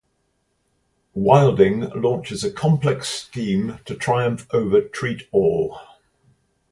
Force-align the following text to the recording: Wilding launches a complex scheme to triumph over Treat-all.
Wilding 1.13 1.81
launches 1.91 2.43
a 2.43 2.51
complex 2.51 3.07
scheme 3.07 3.77
to 3.85 3.93
triumph 3.93 4.47
over 4.51 4.81
Treat-all. 4.81 5.79